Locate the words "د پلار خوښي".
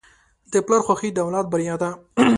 0.51-1.09